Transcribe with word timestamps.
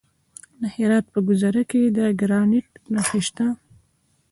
د 0.59 0.63
هرات 0.75 1.05
په 1.13 1.19
ګذره 1.27 1.63
کې 1.71 1.81
د 1.97 1.99
ګرانیټ 2.19 2.67
نښې 2.93 3.21
شته. 3.27 3.47